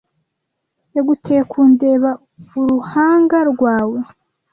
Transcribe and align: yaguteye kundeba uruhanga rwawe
yaguteye 0.95 1.41
kundeba 1.51 2.09
uruhanga 2.59 3.37
rwawe 3.51 3.99